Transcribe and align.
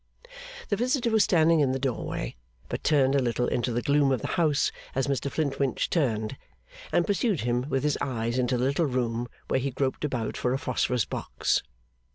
The 0.69 0.75
visitor 0.75 1.11
was 1.11 1.23
standing 1.23 1.59
in 1.59 1.73
the 1.73 1.77
doorway, 1.79 2.35
but 2.69 2.83
turned 2.83 3.13
a 3.13 3.19
little 3.21 3.47
into 3.47 3.71
the 3.71 3.83
gloom 3.83 4.11
of 4.11 4.21
the 4.21 4.29
house 4.29 4.71
as 4.95 5.05
Mr 5.05 5.29
Flintwinch 5.29 5.91
turned, 5.91 6.37
and 6.91 7.05
pursued 7.05 7.41
him 7.41 7.67
with 7.69 7.83
his 7.83 7.99
eyes 8.01 8.39
into 8.39 8.57
the 8.57 8.65
little 8.65 8.87
room, 8.87 9.27
where 9.47 9.59
he 9.59 9.69
groped 9.69 10.03
about 10.03 10.37
for 10.37 10.55
a 10.55 10.57
phosphorus 10.57 11.05
box. 11.05 11.61